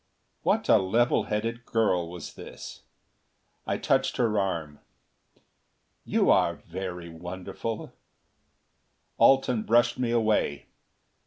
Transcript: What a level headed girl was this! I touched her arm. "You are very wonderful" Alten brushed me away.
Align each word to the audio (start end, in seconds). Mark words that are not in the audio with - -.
What 0.41 0.67
a 0.67 0.79
level 0.79 1.25
headed 1.25 1.63
girl 1.63 2.09
was 2.09 2.33
this! 2.33 2.85
I 3.67 3.77
touched 3.77 4.17
her 4.17 4.39
arm. 4.39 4.79
"You 6.05 6.31
are 6.31 6.55
very 6.55 7.07
wonderful" 7.09 7.93
Alten 9.21 9.61
brushed 9.61 9.99
me 9.99 10.09
away. 10.09 10.65